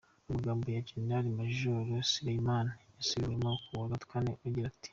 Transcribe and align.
Amagambo 0.27 0.65
ya 0.75 0.83
Jenerali 0.87 1.29
Majoro 1.39 1.93
Soleimani 2.11 2.71
yasubiwemo 2.97 3.51
ku 3.65 3.71
wa 3.79 3.97
kane 4.11 4.31
agira 4.47 4.67
ati:. 4.71 4.89